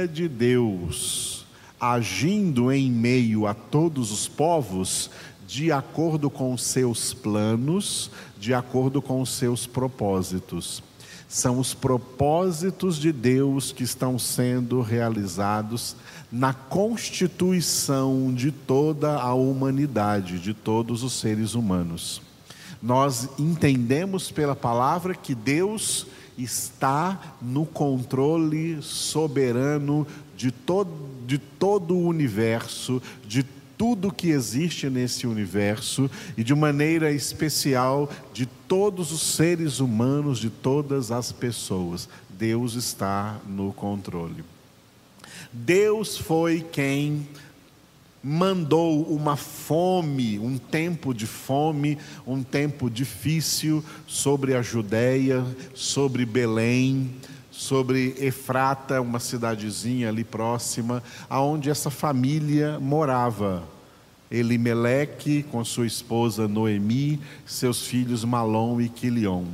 de 0.08 0.28
Deus, 0.28 1.46
agindo 1.80 2.72
em 2.72 2.92
meio 2.92 3.48
a 3.48 3.54
todos 3.54 4.12
os 4.12 4.28
povos 4.28 5.10
de 5.48 5.72
acordo 5.72 6.30
com 6.30 6.54
os 6.54 6.62
seus 6.62 7.14
planos, 7.14 8.12
de 8.38 8.54
acordo 8.54 9.02
com 9.02 9.22
os 9.22 9.30
seus 9.30 9.66
propósitos. 9.66 10.84
São 11.30 11.60
os 11.60 11.74
propósitos 11.74 12.98
de 12.98 13.12
Deus 13.14 13.72
que 13.72 13.84
estão 13.84 14.20
sendo 14.20 14.82
realizados 14.82 15.96
na 16.32 16.54
constituição 16.54 18.34
de 18.34 18.52
toda 18.52 19.16
a 19.18 19.34
humanidade, 19.34 20.40
de 20.40 20.54
todos 20.54 21.02
os 21.02 21.14
seres 21.14 21.56
humanos. 21.56 22.22
Nós 22.82 23.30
entendemos 23.40 24.30
pela 24.30 24.56
palavra 24.56 25.16
que 25.16 25.34
Deus 25.34 26.08
está 26.38 27.36
no 27.42 27.66
controle 27.66 28.82
soberano 28.82 30.06
de 30.36 30.52
todo, 30.52 30.92
de 31.26 31.38
todo 31.38 31.96
o 31.96 32.06
universo, 32.06 33.02
de 33.26 33.44
tudo 33.78 34.12
que 34.12 34.30
existe 34.30 34.90
nesse 34.90 35.28
universo 35.28 36.10
e 36.36 36.44
de 36.44 36.56
maneira 36.56 37.12
especial 37.12 38.10
de 38.34 38.46
todos 38.46 39.12
os 39.12 39.22
seres 39.22 39.80
humanos, 39.80 40.40
de 40.40 40.50
todas 40.50 41.12
as 41.12 41.32
pessoas. 41.32 42.10
Deus 42.30 42.74
está 42.74 43.40
no 43.48 43.72
controle. 43.72 44.44
Deus 45.54 46.18
foi 46.18 46.66
quem 46.72 47.28
mandou 48.24 49.04
uma 49.04 49.38
fome, 49.38 50.40
um 50.40 50.58
tempo 50.58 51.14
de 51.14 51.28
fome, 51.28 51.98
um 52.26 52.44
tempo 52.44 52.90
difícil 52.90 53.84
sobre 54.06 54.56
a 54.56 54.62
Judéia, 54.62 55.46
sobre 55.74 56.26
Belém, 56.26 57.16
sobre 57.58 58.14
Efrata, 58.20 59.02
uma 59.02 59.20
cidadezinha 59.20 60.10
ali 60.10 60.24
próxima, 60.24 61.02
aonde 61.28 61.72
essa 61.72 61.90
família 61.90 62.80
morava. 62.80 63.64
Elimeleque 64.30 65.42
com 65.42 65.66
sua 65.66 65.88
esposa 65.88 66.48
Noemi, 66.48 67.20
seus 67.48 67.82
filhos 67.82 68.24
Malom 68.24 68.80
e 68.80 68.88
Quilion. 68.88 69.46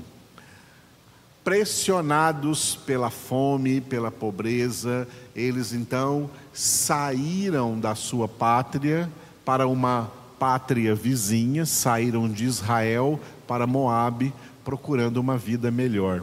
Pressionados 1.45 2.75
pela 2.86 3.10
fome, 3.10 3.79
pela 3.79 4.12
pobreza, 4.12 5.07
eles 5.33 5.72
então 5.72 6.29
saíram 6.51 7.79
da 7.79 7.95
sua 7.95 8.27
pátria 8.27 9.10
para 9.45 9.65
uma 9.65 10.12
pátria 10.38 10.93
vizinha, 10.93 11.65
saíram 11.65 12.27
de 12.27 12.43
Israel 12.43 13.17
para 13.48 13.65
Moabe, 13.65 14.33
procurando 14.65 15.17
uma 15.17 15.38
vida 15.38 15.72
melhor. 15.72 16.22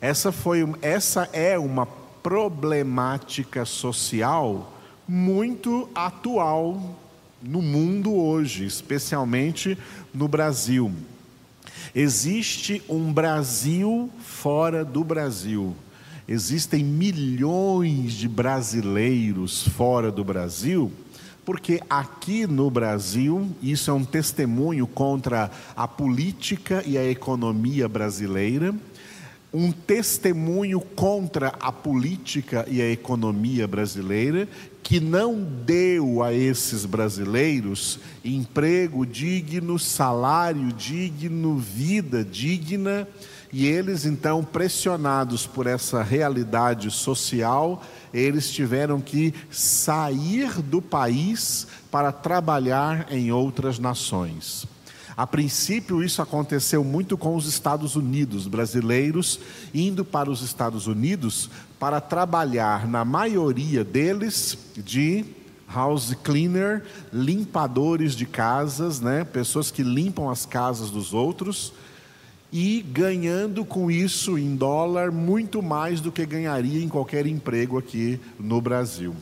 Essa, 0.00 0.30
foi, 0.30 0.64
essa 0.80 1.28
é 1.32 1.58
uma 1.58 1.84
problemática 2.22 3.64
social 3.64 4.72
muito 5.08 5.88
atual 5.92 6.96
no 7.42 7.60
mundo 7.60 8.14
hoje, 8.14 8.64
especialmente 8.64 9.76
no 10.14 10.28
Brasil. 10.28 10.92
Existe 11.94 12.80
um 12.88 13.12
Brasil 13.12 14.08
fora 14.20 14.84
do 14.84 15.02
Brasil. 15.02 15.74
Existem 16.28 16.84
milhões 16.84 18.12
de 18.12 18.28
brasileiros 18.28 19.66
fora 19.66 20.12
do 20.12 20.22
Brasil, 20.22 20.92
porque 21.44 21.80
aqui 21.90 22.46
no 22.46 22.70
Brasil, 22.70 23.50
isso 23.60 23.90
é 23.90 23.94
um 23.94 24.04
testemunho 24.04 24.86
contra 24.86 25.50
a 25.74 25.88
política 25.88 26.84
e 26.86 26.96
a 26.96 27.04
economia 27.04 27.88
brasileira 27.88 28.74
um 29.52 29.72
testemunho 29.72 30.80
contra 30.80 31.48
a 31.60 31.72
política 31.72 32.66
e 32.68 32.82
a 32.82 32.90
economia 32.90 33.66
brasileira, 33.66 34.48
que 34.82 35.00
não 35.00 35.42
deu 35.42 36.22
a 36.22 36.32
esses 36.32 36.84
brasileiros 36.84 37.98
emprego 38.24 39.04
digno, 39.06 39.78
salário 39.78 40.72
digno, 40.72 41.56
vida 41.56 42.24
digna, 42.24 43.06
e 43.50 43.66
eles 43.66 44.04
então, 44.04 44.44
pressionados 44.44 45.46
por 45.46 45.66
essa 45.66 46.02
realidade 46.02 46.90
social, 46.90 47.82
eles 48.12 48.50
tiveram 48.50 49.00
que 49.00 49.34
sair 49.50 50.60
do 50.60 50.82
país 50.82 51.66
para 51.90 52.12
trabalhar 52.12 53.06
em 53.10 53.32
outras 53.32 53.78
nações. 53.78 54.66
A 55.18 55.26
princípio, 55.26 56.00
isso 56.00 56.22
aconteceu 56.22 56.84
muito 56.84 57.18
com 57.18 57.34
os 57.34 57.48
Estados 57.48 57.96
Unidos, 57.96 58.46
brasileiros 58.46 59.40
indo 59.74 60.04
para 60.04 60.30
os 60.30 60.42
Estados 60.42 60.86
Unidos 60.86 61.50
para 61.76 62.00
trabalhar, 62.00 62.86
na 62.86 63.04
maioria 63.04 63.82
deles, 63.82 64.56
de 64.76 65.24
house 65.68 66.14
cleaner, 66.22 66.84
limpadores 67.12 68.14
de 68.14 68.26
casas, 68.26 69.00
né? 69.00 69.24
pessoas 69.24 69.72
que 69.72 69.82
limpam 69.82 70.30
as 70.30 70.46
casas 70.46 70.88
dos 70.88 71.12
outros 71.12 71.72
e 72.52 72.80
ganhando 72.80 73.64
com 73.64 73.90
isso 73.90 74.38
em 74.38 74.54
dólar 74.54 75.10
muito 75.10 75.60
mais 75.60 76.00
do 76.00 76.12
que 76.12 76.24
ganharia 76.24 76.80
em 76.80 76.88
qualquer 76.88 77.26
emprego 77.26 77.76
aqui 77.76 78.20
no 78.38 78.60
Brasil. 78.60 79.16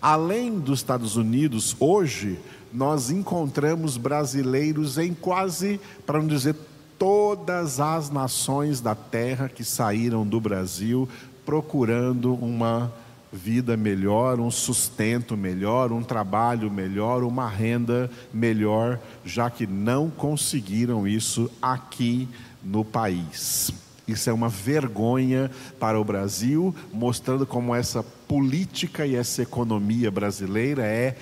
Além 0.00 0.56
dos 0.56 0.78
Estados 0.78 1.16
Unidos, 1.16 1.74
hoje 1.80 2.38
nós 2.74 3.08
encontramos 3.08 3.96
brasileiros 3.96 4.98
em 4.98 5.14
quase, 5.14 5.80
para 6.04 6.18
não 6.18 6.26
dizer 6.26 6.56
todas 6.98 7.78
as 7.78 8.10
nações 8.10 8.80
da 8.80 8.96
terra 8.96 9.48
que 9.48 9.64
saíram 9.64 10.26
do 10.26 10.40
Brasil 10.40 11.08
procurando 11.46 12.34
uma 12.34 12.92
vida 13.32 13.76
melhor, 13.76 14.40
um 14.40 14.50
sustento 14.50 15.36
melhor, 15.36 15.92
um 15.92 16.02
trabalho 16.02 16.70
melhor, 16.70 17.22
uma 17.22 17.48
renda 17.48 18.10
melhor, 18.32 18.98
já 19.24 19.50
que 19.50 19.66
não 19.66 20.10
conseguiram 20.10 21.06
isso 21.06 21.50
aqui 21.60 22.28
no 22.62 22.84
país. 22.84 23.83
Isso 24.06 24.28
é 24.28 24.32
uma 24.32 24.50
vergonha 24.50 25.50
para 25.80 25.98
o 25.98 26.04
Brasil, 26.04 26.74
mostrando 26.92 27.46
como 27.46 27.74
essa 27.74 28.02
política 28.02 29.06
e 29.06 29.16
essa 29.16 29.42
economia 29.42 30.10
brasileira 30.10 30.84
é 30.84 31.16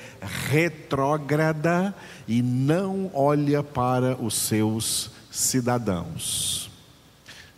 retrógrada 0.51 1.95
e 2.27 2.43
não 2.43 3.09
olha 3.15 3.63
para 3.63 4.17
os 4.21 4.35
seus 4.35 5.13
cidadãos. 5.31 6.71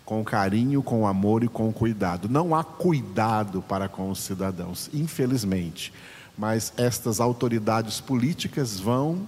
Com 0.04 0.22
carinho, 0.22 0.82
com 0.82 1.06
amor 1.06 1.42
e 1.42 1.48
com 1.48 1.72
cuidado. 1.72 2.28
Não 2.28 2.54
há 2.54 2.62
cuidado 2.62 3.62
para 3.62 3.88
com 3.88 4.10
os 4.10 4.18
cidadãos, 4.18 4.90
infelizmente. 4.92 5.90
Mas 6.36 6.70
estas 6.76 7.18
autoridades 7.20 8.00
políticas 8.00 8.78
vão 8.78 9.26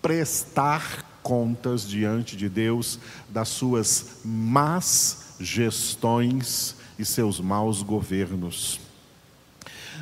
prestar 0.00 1.04
contas 1.22 1.86
diante 1.86 2.36
de 2.36 2.48
Deus 2.48 2.98
das 3.28 3.48
suas 3.48 4.18
más 4.24 5.23
gestões 5.40 6.76
e 6.98 7.04
seus 7.04 7.40
maus 7.40 7.82
governos. 7.82 8.80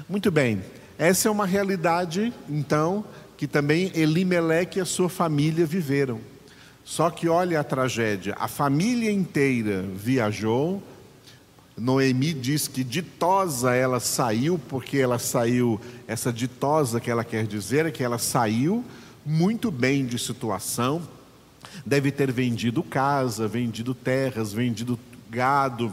Muito 0.08 0.30
bem, 0.30 0.62
essa 0.98 1.28
é 1.28 1.30
uma 1.30 1.46
realidade, 1.46 2.32
então, 2.48 3.04
que 3.36 3.46
também 3.46 3.90
Elimeleque 3.94 4.78
e 4.78 4.82
a 4.82 4.84
sua 4.84 5.08
família 5.08 5.66
viveram. 5.66 6.20
Só 6.84 7.10
que 7.10 7.28
olha 7.28 7.60
a 7.60 7.64
tragédia: 7.64 8.36
a 8.38 8.48
família 8.48 9.10
inteira 9.10 9.82
viajou. 9.94 10.82
Noemi 11.74 12.34
diz 12.34 12.68
que 12.68 12.84
ditosa 12.84 13.74
ela 13.74 13.98
saiu, 13.98 14.60
porque 14.68 14.98
ela 14.98 15.18
saiu, 15.18 15.80
essa 16.06 16.30
ditosa 16.30 17.00
que 17.00 17.10
ela 17.10 17.24
quer 17.24 17.46
dizer 17.46 17.86
é 17.86 17.90
que 17.90 18.04
ela 18.04 18.18
saiu 18.18 18.84
muito 19.24 19.70
bem 19.70 20.04
de 20.04 20.18
situação, 20.18 21.00
deve 21.86 22.10
ter 22.10 22.30
vendido 22.30 22.82
casa, 22.82 23.48
vendido 23.48 23.94
terras, 23.94 24.52
vendido 24.52 24.98
gado 25.32 25.90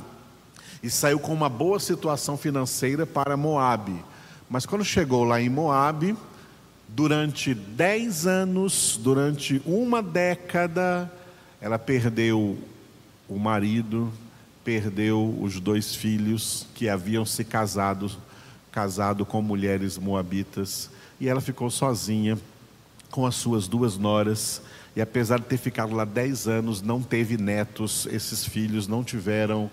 e 0.84 0.89
saiu 0.89 1.17
com 1.17 1.34
uma 1.34 1.47
boa 1.47 1.80
situação 1.80 2.38
financeira 2.38 3.06
para 3.06 3.38
Moabe. 3.38 3.95
Mas 4.49 4.65
quando 4.65 4.84
chegou 4.84 5.23
lá 5.23 5.39
em 5.39 5.47
Moabe, 5.47 6.13
durante 6.89 7.54
dez 7.54 8.28
anos, 8.28 8.99
durante 9.02 9.62
uma 9.65 10.04
década, 10.04 11.10
ela 11.62 11.80
perdeu 11.80 12.58
o 13.30 13.39
marido, 13.39 14.12
perdeu 14.62 15.38
os 15.41 15.58
dois 15.62 15.95
filhos 15.95 16.67
que 16.75 16.89
haviam 16.89 17.25
se 17.25 17.45
casado, 17.45 18.12
casado 18.73 19.25
com 19.25 19.41
mulheres 19.41 19.97
moabitas, 19.97 20.89
e 21.17 21.30
ela 21.30 21.39
ficou 21.39 21.69
sozinha 21.69 22.38
com 23.10 23.25
as 23.25 23.36
suas 23.36 23.69
duas 23.69 23.97
noras 23.97 24.62
e 24.95 25.02
apesar 25.02 25.39
de 25.39 25.45
ter 25.45 25.58
ficado 25.58 25.95
lá 25.95 26.06
dez 26.06 26.47
anos, 26.47 26.82
não 26.82 27.02
teve 27.02 27.38
netos. 27.38 28.08
Esses 28.12 28.45
filhos 28.45 28.88
não 28.88 29.04
tiveram 29.04 29.69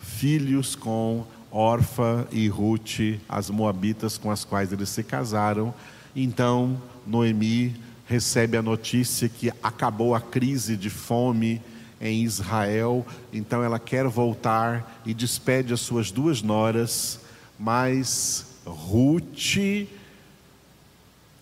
filhos 0.00 0.74
com 0.74 1.24
Orfa 1.50 2.28
e 2.30 2.48
Ruth, 2.48 3.18
as 3.28 3.50
moabitas 3.50 4.16
com 4.16 4.30
as 4.30 4.44
quais 4.44 4.72
eles 4.72 4.88
se 4.88 5.02
casaram. 5.02 5.74
Então, 6.14 6.80
Noemi 7.06 7.74
recebe 8.06 8.56
a 8.56 8.62
notícia 8.62 9.28
que 9.28 9.52
acabou 9.62 10.14
a 10.14 10.20
crise 10.20 10.76
de 10.76 10.90
fome 10.90 11.60
em 12.00 12.24
Israel, 12.24 13.06
então 13.32 13.62
ela 13.62 13.78
quer 13.78 14.06
voltar 14.06 15.02
e 15.04 15.12
despede 15.12 15.72
as 15.72 15.80
suas 15.80 16.10
duas 16.10 16.40
noras, 16.40 17.20
mas 17.58 18.46
Ruth 18.64 19.86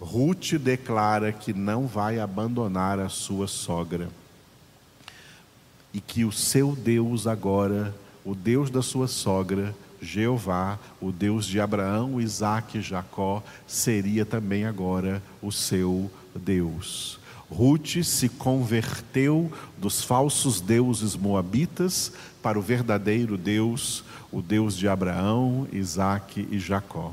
Ruth 0.01 0.55
declara 0.55 1.33
que 1.33 1.53
não 1.53 1.87
vai 1.87 2.21
abandonar 2.21 2.99
a 3.01 3.09
sua 3.09 3.49
sogra 3.49 4.09
e 5.93 6.01
que 6.01 6.25
o 6.25 6.31
seu 6.31 6.77
Deus 6.77 7.27
agora, 7.27 7.95
o 8.25 8.35
Deus 8.35 8.71
da 8.71 8.83
sua 8.83 9.09
sogra, 9.09 9.75
Jeová, 10.01 10.79
o 11.01 11.11
Deus 11.11 11.47
de 11.47 11.61
Abraão, 11.61 12.21
Isaac 12.21 12.79
e 12.79 12.83
Jacó, 12.83 13.43
seria 13.67 14.25
também 14.25 14.65
agora 14.65 15.23
o 15.43 15.51
seu 15.51 16.11
Deus. 16.35 17.19
Ruth 17.51 18.05
se 18.05 18.29
converteu 18.29 19.51
dos 19.77 20.05
falsos 20.05 20.61
deuses 20.61 21.17
moabitas 21.17 22.13
para 22.43 22.59
o 22.59 22.63
verdadeiro 22.63 23.37
Deus, 23.37 24.05
o 24.31 24.43
Deus 24.43 24.77
de 24.77 24.87
Abraão, 24.87 25.67
Isaac 25.73 26.47
e 26.51 26.59
Jacó. 26.59 27.13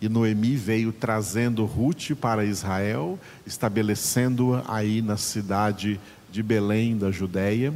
E 0.00 0.08
Noemi 0.08 0.56
veio 0.56 0.92
trazendo 0.92 1.64
Ruth 1.64 2.14
para 2.20 2.44
Israel, 2.44 3.18
estabelecendo-a 3.46 4.64
aí 4.68 5.00
na 5.00 5.16
cidade 5.16 5.98
de 6.30 6.42
Belém, 6.42 6.98
da 6.98 7.10
Judéia, 7.10 7.72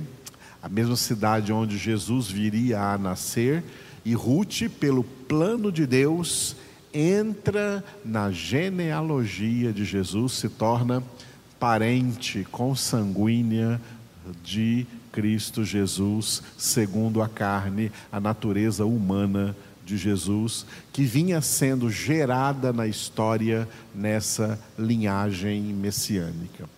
a 0.63 0.69
mesma 0.69 0.97
cidade 0.97 1.53
onde 1.53 1.79
Jesus 1.79 2.31
viria 2.31 2.81
a 2.81 2.99
nascer. 2.99 3.65
E 4.05 4.13
Ruth, 4.13 4.69
pelo 4.79 5.03
plano 5.03 5.73
de 5.73 5.87
Deus, 5.87 6.57
entra 6.93 7.83
na 8.05 8.31
genealogia 8.31 9.73
de 9.73 9.85
Jesus, 9.85 10.33
se 10.35 10.49
torna 10.49 11.03
parente 11.59 12.47
consanguínea 12.51 13.81
de 14.43 14.87
Cristo 15.13 15.65
Jesus, 15.65 16.43
segundo 16.57 17.23
a 17.23 17.29
carne, 17.29 17.91
a 18.13 18.21
natureza 18.21 18.85
humana 18.85 19.57
Jesus, 19.97 20.67
que 20.93 21.03
vinha 21.03 21.41
sendo 21.41 21.91
gerada 21.91 22.73
na 22.73 22.87
história 22.87 23.69
nessa 23.95 24.59
linhagem 24.79 25.63
messiânica. 25.63 26.69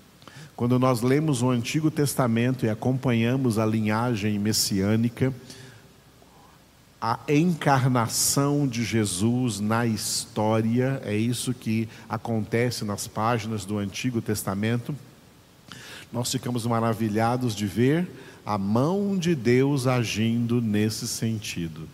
Quando 0.54 0.78
nós 0.78 1.02
lemos 1.02 1.42
o 1.42 1.50
Antigo 1.50 1.90
Testamento 1.90 2.64
e 2.64 2.68
acompanhamos 2.68 3.58
a 3.58 3.66
linhagem 3.66 4.38
messiânica, 4.38 5.32
a 7.00 7.18
encarnação 7.28 8.68
de 8.68 8.84
Jesus 8.84 9.58
na 9.58 9.84
história, 9.84 11.02
é 11.04 11.16
isso 11.16 11.52
que 11.52 11.88
acontece 12.08 12.84
nas 12.84 13.08
páginas 13.08 13.64
do 13.64 13.76
Antigo 13.76 14.22
Testamento. 14.22 14.94
Nós 16.12 16.30
ficamos 16.30 16.64
maravilhados 16.64 17.56
de 17.56 17.66
ver 17.66 18.08
a 18.46 18.56
mão 18.56 19.16
de 19.16 19.34
Deus 19.34 19.86
agindo 19.86 20.60
nesse 20.60 21.08
sentido. 21.08 21.88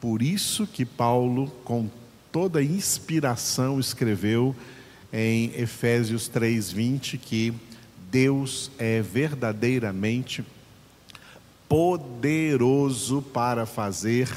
Por 0.00 0.22
isso 0.22 0.66
que 0.66 0.84
Paulo, 0.84 1.48
com 1.64 1.88
toda 2.30 2.62
inspiração, 2.62 3.80
escreveu 3.80 4.54
em 5.12 5.52
Efésios 5.56 6.28
3:20 6.28 7.16
que 7.18 7.54
Deus 8.10 8.70
é 8.78 9.00
verdadeiramente 9.00 10.44
poderoso 11.68 13.22
para 13.22 13.66
fazer 13.66 14.28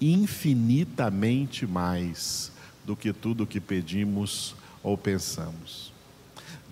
infinitamente 0.00 1.66
mais 1.66 2.50
do 2.84 2.96
que 2.96 3.12
tudo 3.12 3.44
o 3.44 3.46
que 3.46 3.60
pedimos 3.60 4.54
ou 4.82 4.98
pensamos. 4.98 5.92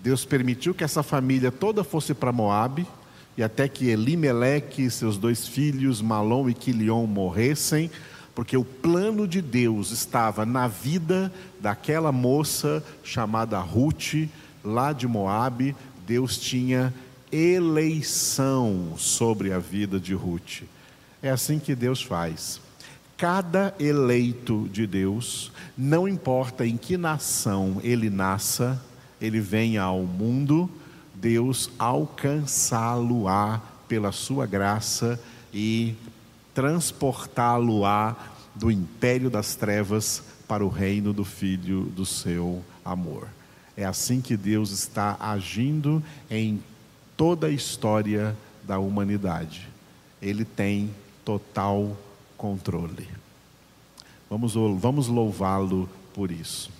Deus 0.03 0.25
permitiu 0.25 0.75
que 0.75 0.83
essa 0.83 1.03
família 1.03 1.53
toda 1.53 1.85
fosse 1.85 2.15
para 2.15 2.33
Moabe 2.33 2.87
e 3.37 3.43
até 3.43 3.69
que 3.69 3.89
Elimeleque 3.89 4.83
e 4.83 4.91
seus 4.91 5.17
dois 5.17 5.47
filhos, 5.47 6.01
Malom 6.01 6.49
e 6.49 6.55
Quilion, 6.55 7.07
morressem, 7.07 7.91
porque 8.35 8.57
o 8.57 8.65
plano 8.65 9.27
de 9.27 9.43
Deus 9.43 9.91
estava 9.91 10.47
na 10.47 10.69
vida 10.69 11.33
daquela 11.61 12.13
moça 12.13 12.83
chamada 13.03 13.59
Ruth, 13.59 14.29
lá 14.65 14.93
de 14.93 15.07
Moabe. 15.07 15.77
Deus 16.07 16.39
tinha 16.39 16.95
eleição 17.31 18.95
sobre 18.97 19.53
a 19.53 19.59
vida 19.59 20.01
de 20.01 20.15
Ruth. 20.15 20.63
É 21.23 21.31
assim 21.31 21.59
que 21.59 21.75
Deus 21.75 22.03
faz. 22.03 22.61
Cada 23.17 23.75
eleito 23.79 24.69
de 24.73 24.87
Deus, 24.87 25.53
não 25.77 26.09
importa 26.09 26.67
em 26.67 26.77
que 26.77 26.97
nação 26.97 27.79
ele 27.83 28.09
nasça, 28.09 28.81
ele 29.21 29.41
venha 29.41 29.83
ao 29.83 30.03
mundo, 30.03 30.71
Deus 31.15 31.71
alcançá-lo-á 31.79 33.61
pela 33.87 34.11
sua 34.11 34.47
graça 34.47 35.21
e 35.53 35.95
transportá-lo-á 36.61 38.15
do 38.55 38.71
império 38.71 39.31
das 39.31 39.55
trevas 39.55 40.23
para 40.47 40.63
o 40.63 40.69
reino 40.69 41.11
do 41.11 41.25
Filho 41.25 41.85
do 41.85 42.05
seu 42.05 42.63
amor. 42.85 43.29
É 43.75 43.87
assim 43.87 44.21
que 44.21 44.37
Deus 44.37 44.71
está 44.71 45.17
agindo 45.19 46.03
em 46.31 46.63
toda 47.17 47.47
a 47.47 47.51
história 47.51 48.37
da 48.63 48.79
humanidade. 48.79 49.67
Ele 50.21 50.45
tem 50.45 50.91
total 51.25 51.97
controle. 52.37 53.09
Vamos, 54.29 54.53
vamos 54.79 55.09
louvá-lo 55.09 55.89
por 56.13 56.31
isso. 56.31 56.71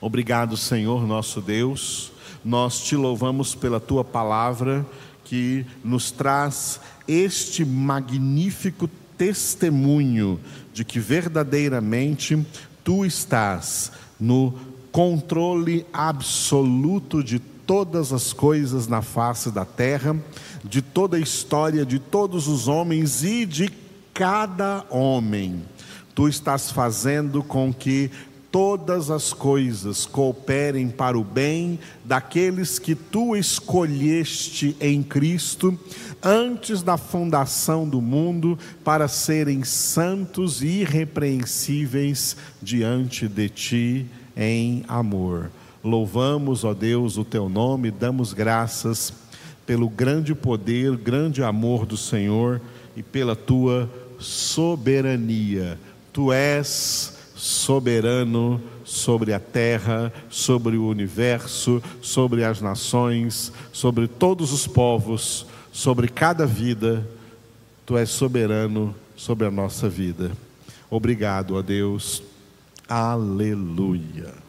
Obrigado, 0.00 0.56
Senhor 0.56 1.06
nosso 1.06 1.40
Deus. 1.40 2.10
Nós 2.44 2.80
te 2.80 2.96
louvamos 2.96 3.54
pela 3.54 3.78
tua 3.78 4.02
palavra 4.02 4.84
que 5.24 5.64
nos 5.84 6.10
traz 6.10 6.80
este 7.06 7.64
magnífico 7.64 8.88
testemunho 9.16 10.40
de 10.72 10.84
que 10.84 10.98
verdadeiramente 10.98 12.38
tu 12.82 13.04
estás 13.04 13.92
no 14.18 14.54
controle 14.90 15.86
absoluto 15.92 17.22
de 17.22 17.38
todas 17.38 18.12
as 18.12 18.32
coisas 18.32 18.88
na 18.88 19.02
face 19.02 19.50
da 19.50 19.64
terra, 19.64 20.16
de 20.64 20.82
toda 20.82 21.16
a 21.16 21.20
história 21.20 21.86
de 21.86 21.98
todos 21.98 22.48
os 22.48 22.66
homens 22.66 23.22
e 23.22 23.46
de 23.46 23.70
cada 24.12 24.84
homem. 24.90 25.62
Tu 26.14 26.28
estás 26.28 26.70
fazendo 26.70 27.42
com 27.42 27.72
que 27.72 28.10
todas 28.50 29.10
as 29.10 29.32
coisas 29.32 30.06
cooperem 30.06 30.88
para 30.88 31.18
o 31.18 31.22
bem 31.22 31.78
daqueles 32.04 32.78
que 32.78 32.94
tu 32.94 33.36
escolheste 33.36 34.76
em 34.80 35.02
Cristo 35.02 35.78
antes 36.22 36.82
da 36.82 36.96
fundação 36.96 37.88
do 37.88 38.00
mundo 38.00 38.58
para 38.84 39.08
serem 39.08 39.62
santos 39.62 40.62
e 40.62 40.80
irrepreensíveis 40.80 42.36
diante 42.60 43.28
de 43.28 43.48
ti 43.48 44.06
em 44.36 44.84
amor. 44.88 45.50
Louvamos, 45.82 46.64
ó 46.64 46.74
Deus, 46.74 47.16
o 47.16 47.24
teu 47.24 47.48
nome, 47.48 47.90
damos 47.90 48.32
graças 48.32 49.12
pelo 49.64 49.88
grande 49.88 50.34
poder, 50.34 50.96
grande 50.96 51.42
amor 51.42 51.86
do 51.86 51.96
Senhor 51.96 52.60
e 52.96 53.02
pela 53.02 53.36
tua 53.36 53.88
soberania. 54.18 55.78
Tu 56.12 56.32
és 56.32 57.19
soberano 57.40 58.60
sobre 58.84 59.32
a 59.32 59.40
terra, 59.40 60.12
sobre 60.28 60.76
o 60.76 60.86
universo, 60.86 61.82
sobre 62.02 62.44
as 62.44 62.60
nações, 62.60 63.50
sobre 63.72 64.06
todos 64.06 64.52
os 64.52 64.66
povos, 64.66 65.46
sobre 65.72 66.06
cada 66.06 66.44
vida. 66.44 67.06
Tu 67.86 67.96
és 67.96 68.10
soberano 68.10 68.94
sobre 69.16 69.46
a 69.46 69.50
nossa 69.50 69.88
vida. 69.88 70.30
Obrigado 70.90 71.56
a 71.56 71.62
Deus. 71.62 72.22
Aleluia. 72.86 74.39